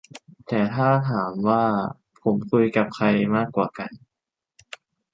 [0.47, 1.63] แต่ถ้าถามว่า
[2.23, 3.05] ผมคุยกับใคร
[3.35, 3.91] มากกว่ากัน